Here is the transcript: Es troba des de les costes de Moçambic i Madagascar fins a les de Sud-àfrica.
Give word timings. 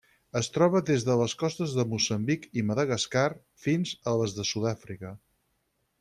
Es 0.39 0.47
troba 0.53 0.79
des 0.87 1.03
de 1.09 1.17
les 1.19 1.35
costes 1.41 1.75
de 1.79 1.85
Moçambic 1.91 2.47
i 2.61 2.65
Madagascar 2.71 3.25
fins 3.67 3.91
a 4.13 4.17
les 4.23 4.33
de 4.39 4.47
Sud-àfrica. 4.53 5.13